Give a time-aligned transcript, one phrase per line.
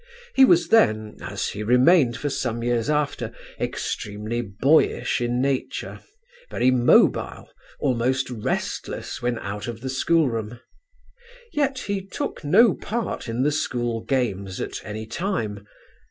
[0.33, 5.99] He was then, as he remained for some years after, extremely boyish in nature,
[6.49, 10.59] very mobile, almost restless when out of the schoolroom.
[11.53, 15.67] Yet he took no part in the school games at any time.